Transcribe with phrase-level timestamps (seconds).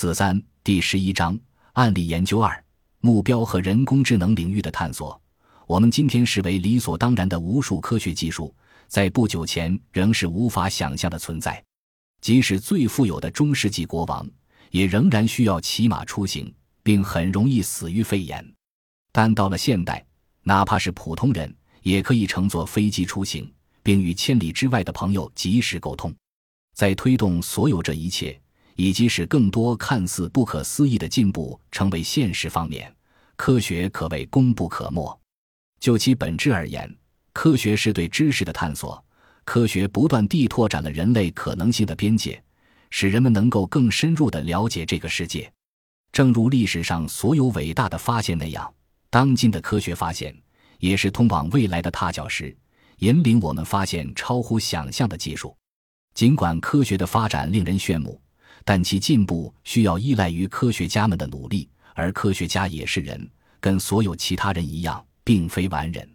[0.00, 1.38] 子三第十一章
[1.74, 2.64] 案例研究二
[3.00, 5.20] 目标和人工智能领域的探索。
[5.66, 8.54] 我们今天视为理所当然的无数科学技术，
[8.88, 11.62] 在不久前仍是无法想象的存在。
[12.22, 14.26] 即使最富有的中世纪国王，
[14.70, 16.50] 也仍然需要骑马出行，
[16.82, 18.42] 并很容易死于肺炎。
[19.12, 20.02] 但到了现代，
[20.44, 26.10] 哪怕是普通人，也可以乘坐飞机出行，并与千里之外的朋友及时沟通。
[26.74, 28.40] 在推动所有这一切。
[28.80, 32.90] 以及使更多看似不可思议的进步成为现实方面，
[33.36, 35.20] 科学可谓功不可没。
[35.78, 36.90] 就其本质而言，
[37.34, 39.04] 科学是对知识的探索。
[39.44, 42.42] 科学不断地拓展了人类可能性的边界，
[42.88, 45.52] 使人们能够更深入地了解这个世界。
[46.10, 48.72] 正如历史上所有伟大的发现那样，
[49.10, 50.34] 当今的科学发现
[50.78, 52.56] 也是通往未来的踏脚石，
[53.00, 55.54] 引领我们发现超乎想象的技术。
[56.14, 58.18] 尽管科学的发展令人炫目。
[58.64, 63.28] 但其进步需要依赖于科学家们的努力，而科学家也是人，
[63.60, 66.08] 跟所有其他人一样，并非完人。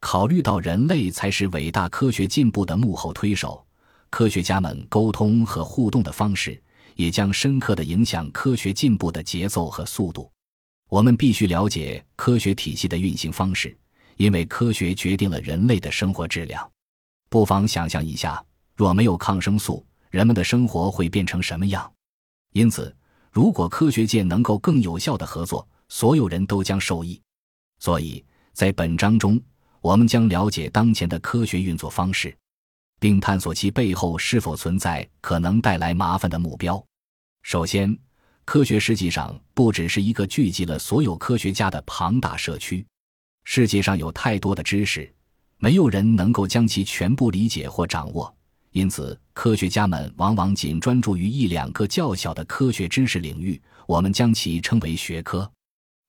[0.00, 3.66] 考虑到人类才是伟大科学进步的幕后推手，
[4.10, 6.62] 科学家们沟通和互动的方式
[6.94, 10.30] 也将深刻的影响科学进步的节奏和速度。
[10.88, 13.76] 我们必须了解科学体系的运行方式，
[14.16, 16.70] 因为科学决定了人类的生活质量。
[17.28, 18.40] 不妨想象一下，
[18.76, 19.84] 若没有抗生素。
[20.10, 21.92] 人们的生活会变成什么样？
[22.52, 22.94] 因此，
[23.30, 27.20] 如果科学界能够更有效的合作，所有人都将受益。
[27.78, 29.40] 所以在本章中，
[29.80, 32.36] 我们将了解当前的科学运作方式，
[32.98, 36.82] 并探索其背后是否存在可能带来麻烦的目标。
[37.42, 37.96] 首先，
[38.44, 42.84] 科学实际上不只是一个聚集了所有科学家的庞大社区。
[43.44, 45.12] 世界上有太多的知识，
[45.58, 48.35] 没有人能够将其全部理解或掌握。
[48.76, 55.50] 因此，科学家们往往仅专注于一两个较小的科学知识领域，我们将其称为学科。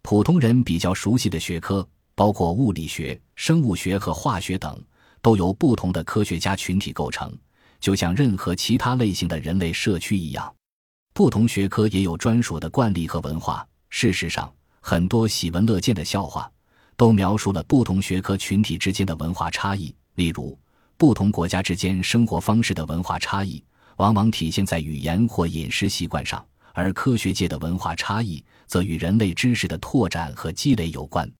[0.01, 4.77] 普通人比较熟悉的学科，包括物理学、生物学和化学等，
[5.21, 7.33] 都由不同的科学家群体构成，
[7.79, 10.53] 就像任何其他类型的人类社区一样。
[11.13, 13.65] 不同学科也有专属的惯例和文化。
[13.89, 16.51] 事实上，很多喜闻乐见的笑话，
[16.97, 20.59] 都描述了不同学科群体之间的文化差异，例如。
[20.97, 23.63] 不同国家之间生活方式的文化差异，
[23.97, 26.43] 往往体现在语言或饮食习惯上；
[26.73, 31.31] 而科学界的文化差异，则与人类知识的拓展和积累有关。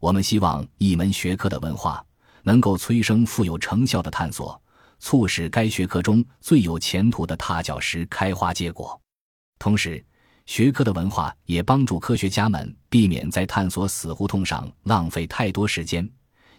[0.00, 2.02] 我们希望一门学科的文化
[2.44, 4.58] 能够催生富有成效的探索，
[4.98, 8.98] 促使该学科中最有前途的踏脚石开花结果。
[9.58, 10.02] 同时，
[10.46, 16.08] 学科的文化也帮助科学家们避免在探索死胡同上浪费太多时间。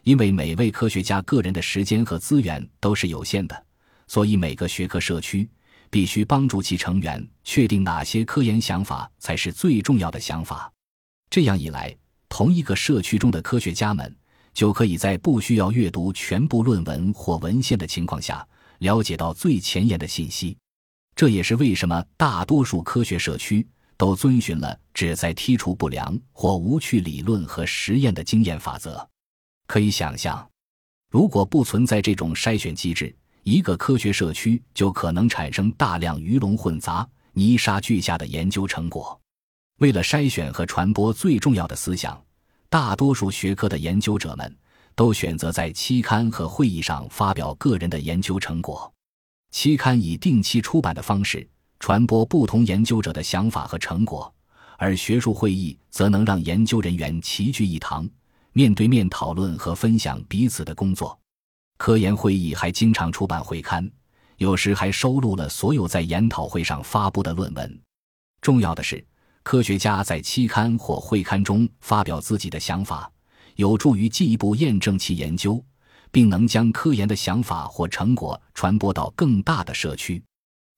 [0.05, 3.65] 因为每位科学家个人的时间和资源都是有限的，
[4.05, 5.49] 所以每个学科社区
[5.89, 10.71] 必须帮助其成员确定哪些科研想法才是最重要的想法。
[11.27, 11.95] 这样一来，
[12.29, 14.15] 同一个社区中的科学家们
[14.53, 20.55] 就可以在不需要阅读全部论文或文献的情况下，了解到最前沿的信息。
[21.15, 23.67] 这也是为什么大多数科学社区
[23.97, 29.09] 都遵循了旨在剔除不良或无趣理论和实验的经验法则。
[29.67, 30.47] 可以想象，
[31.09, 39.19] 如果不存在这种筛选机制，一个科学社区就可能产生大量鱼龙混杂、泥沙俱下的研究成果。
[39.79, 42.19] 为了筛选和传播最重要的思想，
[42.69, 44.55] 大多数学科的研究者们
[44.95, 48.91] 都选择在期刊和会议上发表个人的研究成果。
[49.51, 51.47] 期刊以定期出版的方式
[51.79, 54.33] 传播不同研究者的想法和成果，
[54.77, 58.07] 而学术会议则能让研究人员齐聚一堂。
[58.57, 61.19] 面对面讨论和分享彼此的工作，
[61.77, 63.85] 科研会议还经常出版会刊，
[64.37, 67.81] 有时还收录了所有在研讨会上发布的论文。
[68.39, 69.05] 重要的是，
[69.43, 73.11] 科学家在期刊或会刊中发表自己的想法，
[73.57, 75.61] 有助于进一步验证其研究，
[76.09, 80.23] 并能将科研的想法或成果传播到更大的社区。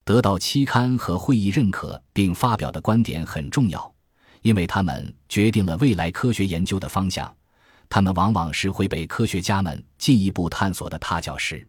[0.04, 3.94] 得到期刊和会议认可并发表的观点很重要，
[4.42, 7.32] 因为他们决定了未来科学研究的方向。
[7.90, 11.66] 他们往往是会被科学家们进一步探索的踏脚石，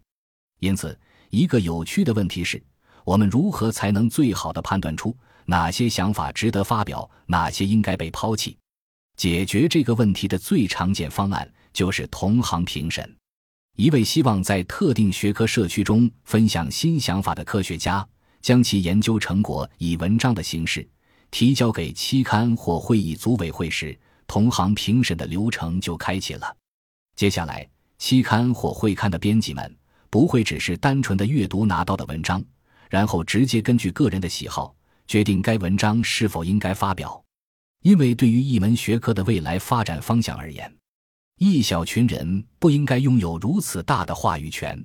[0.60, 0.98] 因此，
[1.30, 2.62] 一个有趣的问题是：
[3.04, 8.56] 我们如何才能最好的判断出哪些想法值得发表，哪些应该被抛弃？
[9.16, 13.16] 解决这个问题的最常见方案就是同行评审。
[13.76, 18.06] 一位希望在特定学科社区中分享新想法的科学家，
[18.42, 20.88] 将其研究成果以文章的形式
[21.30, 23.96] 提交给期刊或会议组委会时。
[24.28, 26.56] 同行评审的流程就开启了。
[27.16, 29.76] 接下来，期刊或会刊的编辑们
[30.08, 32.40] 不会只是单纯的阅读拿到的文章，
[32.88, 34.72] 然后直接根据个人的喜好
[35.08, 37.20] 决定该文章是否应该发表。
[37.82, 40.72] 因为对于一门学科的未来发展方向而言，
[41.38, 44.84] 一小群人不应该拥有如此大的话语权。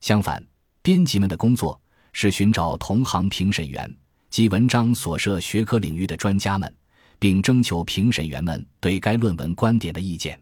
[0.00, 0.44] 相反，
[0.82, 1.80] 编辑们的工作
[2.12, 3.92] 是寻找同行评审员
[4.28, 6.72] 及文章所涉学科领域的专家们，
[7.18, 10.38] 并征求评审员们对该论文观点的意见。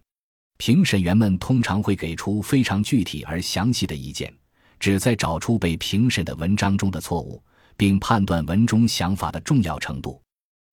[0.58, 4.32] 评审员们通常会给出非常具体而详细的意见，
[4.78, 7.42] 旨在找出被评审的文章中的错误，
[7.76, 10.20] 并判断文中想法的重要程度。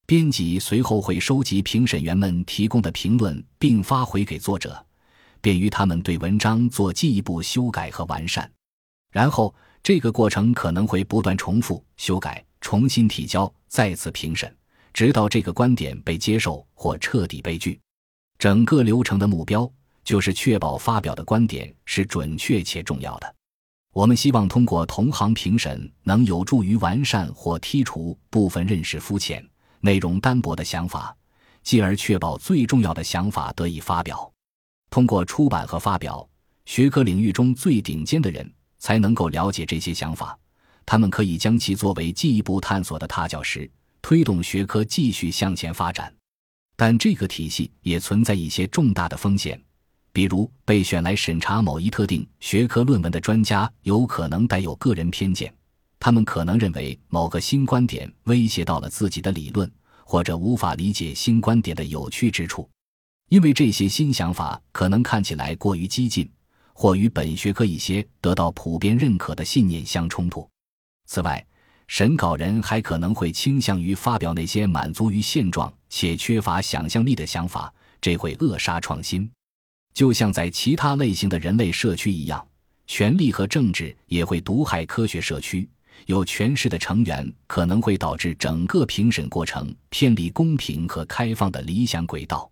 [0.05, 4.83] 编辑随后会收集评审员们提供的评论，并发回给作者，
[5.41, 8.51] 便于他们对文章做进一步修改和完善。
[9.11, 14.55] 然后，这个过程可能会不断重复、修改、重新提交、再次评审，
[14.93, 17.79] 直到这个观点被接受或彻底被拒。
[18.37, 19.69] 整个流程的目标
[20.03, 23.35] 就是确保发表的观点是准确且重要的。
[23.93, 29.45] 我们希望通过同行评审，能有助于完善或剔除部分认识肤浅。
[29.81, 31.15] 内容单薄的想法，
[31.63, 34.31] 进而确保最重要的想法得以发表。
[34.89, 36.27] 通过出版和发表，
[36.65, 40.37] 学科领域中最顶尖的人才能够了解这些想法，
[40.85, 43.69] 他们可以将其作为进一步探索的踏脚石，
[44.01, 46.13] 推动学科继续向前发展。
[46.75, 49.61] 但这个体系也存在一些重大的风险，
[50.13, 55.53] 比如被选来审查某一特定学科论文的专家有可能带有个人偏见。
[55.99, 59.69] 他们可能认为某个新观点威胁到了自己的理论，
[60.05, 62.69] 或者无法理解新观点的有趣之处，
[63.27, 66.31] 因为这些新想法可能看起来过于激进，
[66.71, 70.49] 或与本学科一些得到普遍认可的信念相冲突。
[71.05, 71.45] 此外，
[71.89, 79.29] 审稿人还可能会倾向于发表那些满足于现状且缺乏想象力的想法，这会扼杀创新。
[79.91, 82.47] 就像在其他类型的人类社区一样，
[82.85, 85.67] 权力和政治也会毒害科学社区。
[86.05, 92.49] 有权势的成员可能会导致整个评审过程偏离公平和开放的理想轨道，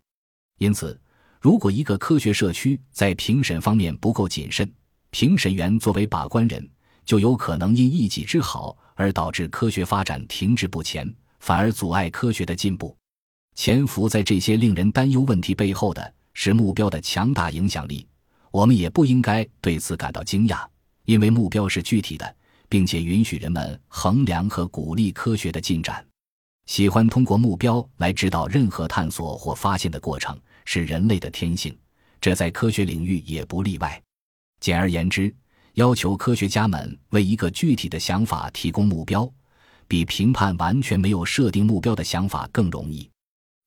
[0.57, 0.99] 因此，
[1.39, 4.67] 如果一个科学社区在评审方面不够谨慎，
[5.11, 6.67] 评审员作为把关人，
[7.07, 12.95] 就有可能因一己之好而导致科学发展停滞不前，反而阻碍科学的进步。
[13.55, 18.05] 潜伏在这些令人担忧问题背后的是目标的强大影响力，
[18.51, 20.63] 我们也不应该对此感到惊讶，
[21.05, 22.35] 因为目标是具体的。
[22.69, 26.05] 并且允许人们衡量和鼓励科学的进展。
[26.65, 31.73] 喜欢通过目标来指导任何探索或发现的过程是人类的天性，
[32.19, 34.01] 这在科学领域也不例外。
[34.59, 35.33] 简而言之，
[35.77, 39.31] 要求科学家们为一个具体的想法提供目标，
[39.87, 43.07] 比评判完全没有设定目标的想法更容易。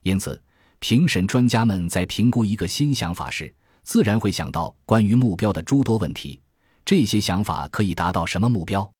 [0.02, 0.42] 因此，
[0.80, 3.54] 评审专家们在评估一个新想法时，
[3.84, 6.40] 自然会想到关于目标的诸多问题。
[6.84, 8.90] 这些想法可以达到什么目标？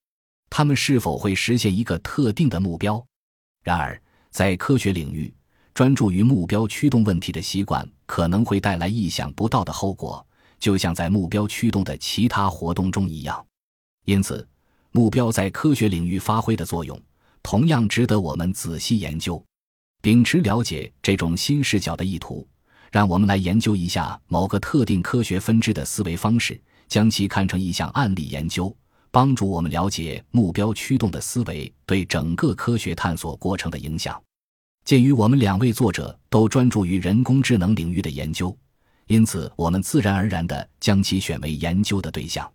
[0.49, 3.05] 他们是否会实现一个特定的目标？
[3.65, 5.35] 然而，在科学领域，
[5.75, 10.25] 专注于目标驱动问题的习惯可能会带来意想不到的后果，
[10.61, 13.45] 就像在目标驱动的其他活动中一样。
[14.05, 14.47] 因此，
[14.93, 17.01] 目标在科学领域发挥的作用
[17.43, 19.43] 同样值得我们仔细研究。
[20.01, 22.47] 秉持了解这种新视角的意图，
[22.93, 26.61] 让我们来研究一下某个特定科学分支的思维方式。
[26.89, 28.77] 将其看成一项案例研究，
[29.13, 34.21] 帮助我们了解目标驱动的思维对整个科学探索过程的影响。
[34.85, 38.57] 鉴于我们两位作者都专注于人工智能领域的研究，
[39.11, 42.49] 因此我们自然而然地将其选为研究的对象。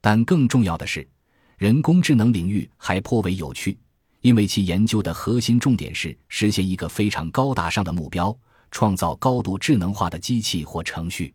[0.00, 1.04] 但更重要的是，
[1.56, 3.76] 人工智能领域还颇为有趣，
[4.20, 8.32] 因为其研究的核心重点是实现一个非常高大上的目标：
[8.70, 11.34] 创造高度智能化的机器或程序。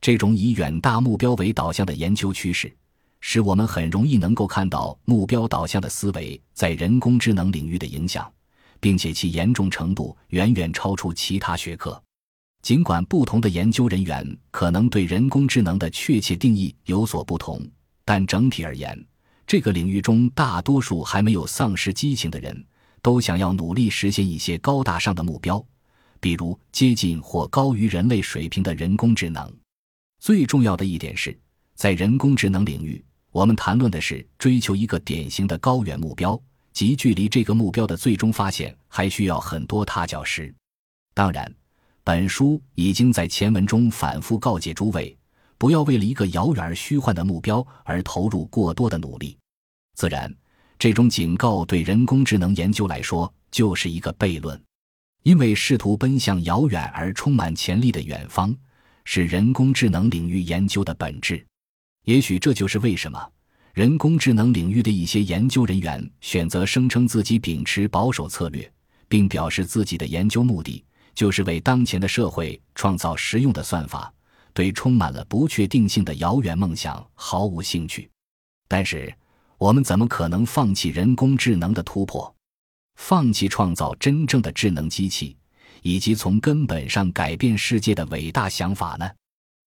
[0.00, 2.72] 这种以远大目标为导向的研究趋势，
[3.18, 8.32] 使我们很容易能够看到目标导向的思维在人工智能领域的影响，
[8.78, 12.00] 并且其严重程度远远超出其他学科。
[12.66, 17.64] 尽管不同的研究人员可能对人工智能的确切定义有所不同，
[18.04, 19.06] 但整体而言，
[19.46, 22.66] 这个领域中大多数还没有丧失激情的人
[23.00, 25.64] 都想要努力实现一些高大上的目标，
[26.18, 29.48] 比如接近或高于人类水平的人工智能。
[30.18, 31.38] 最重要的一点是，
[31.76, 36.36] 在人工智能领域，我们谈论的是追求一个典型的高远目标，
[36.72, 40.52] 即距离这个目标的最终发现还需要很多踏脚石。
[41.14, 41.54] 当然，
[42.06, 45.18] 本书已经在前文中反复告诫诸位，
[45.58, 49.36] 不要为了一个遥远而虚幻的目标而投入过多的努力。
[49.96, 50.32] 自然，
[50.78, 54.62] 这种警告对人工智能研究来说就是一个悖论，
[55.24, 58.56] 因为试图奔向遥远而充满潜力的远方。
[59.02, 61.44] 是人工智能领域研究的本质，
[62.04, 63.20] 也许这就是为什么
[63.74, 68.72] 人工智能领域的一些研究人员选择声称自己秉持保守策略，
[69.08, 70.84] 并表示自己的研究目的
[71.16, 74.12] 就是为当前的社会创造实用的算法，
[74.52, 78.08] 对充满了不确定性的遥远梦想毫无兴趣。
[78.68, 79.12] 但是，
[79.56, 82.32] 我们怎么可能放弃人工智能的突破，
[82.96, 85.34] 放弃创造真正的智能机器，
[85.80, 89.10] 以及从根本上改变世界的伟大想法呢？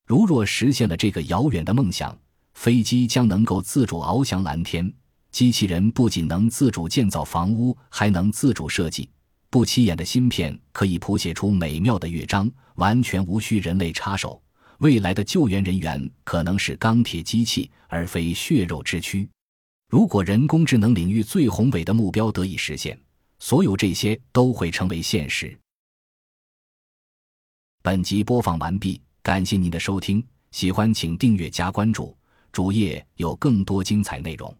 [0.05, 2.15] 如若实现了这个遥远的梦想，
[2.53, 4.93] 飞机将能够自主翱翔蓝天，
[5.31, 9.09] 机器人不仅能自主建造房屋，还能自主设计。
[9.49, 14.41] 不起眼的芯片可以谱写出美妙的乐章，完全无需人类插手。
[14.77, 19.27] 未来的救援人员可能是钢铁机器，而非血肉之躯。
[19.89, 22.97] 如果人工智能领域最宏伟的目标得以实现，
[23.39, 25.57] 所有这些都会成为现实。
[27.81, 32.15] 本集播放完毕，感谢您的收听，喜欢请订阅加关注。
[32.51, 34.55] 主页有更多精彩内容。